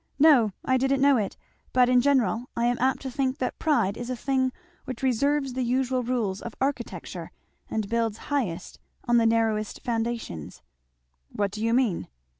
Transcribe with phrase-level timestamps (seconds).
[0.17, 1.37] "No, I didn't know it.
[1.73, 4.51] But in general I am apt to think that pride is a thing
[4.85, 7.29] which reverses the usual rules of architecture,
[7.69, 10.63] and builds highest on the narrowest foundations."
[11.31, 12.07] "What do you mean?"